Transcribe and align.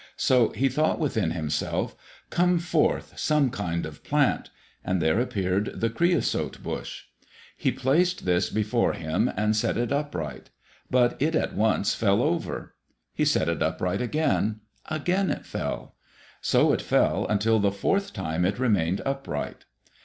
So 0.17 0.49
he 0.49 0.67
thought 0.67 0.97
within 0.99 1.29
himself, 1.29 1.93
"Come 2.31 2.57
forth, 2.57 3.19
some 3.19 3.51
kind 3.51 3.85
of 3.85 4.03
plant," 4.03 4.49
and 4.83 4.99
there 4.99 5.19
appeared 5.19 5.79
the 5.79 5.91
creosote 5.91 6.63
bush. 6.63 7.03
He 7.55 7.71
placed 7.71 8.25
this 8.25 8.49
before 8.49 8.93
him 8.93 9.31
and 9.37 9.55
set 9.55 9.77
it 9.77 9.91
upright. 9.91 10.49
But 10.89 11.21
it 11.21 11.35
at 11.35 11.53
once 11.53 11.93
fell 11.93 12.23
over. 12.23 12.73
He 13.13 13.25
set 13.25 13.47
it 13.47 13.61
upright 13.61 14.01
again; 14.01 14.61
again 14.87 15.29
it 15.29 15.45
fell. 15.45 15.93
So 16.41 16.73
it 16.73 16.81
fell 16.81 17.27
until 17.27 17.59
the 17.59 17.71
fourth 17.71 18.11
time 18.11 18.43
it 18.43 18.57
remained 18.57 19.01
upright. 19.05 19.65